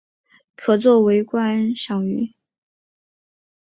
[0.55, 2.33] 可做为观赏鱼。